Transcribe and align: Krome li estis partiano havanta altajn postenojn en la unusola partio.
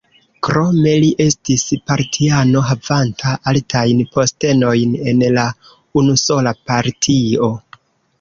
Krome 0.45 0.91
li 1.01 1.09
estis 1.25 1.65
partiano 1.89 2.63
havanta 2.69 3.33
altajn 3.51 4.01
postenojn 4.15 4.95
en 5.11 5.21
la 5.37 5.45
unusola 6.03 6.55
partio. 6.71 7.51